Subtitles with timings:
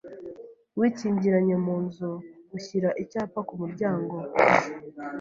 [0.79, 2.11] wikingiranye mu nzu
[2.57, 4.15] ushyira icyapa ku muryango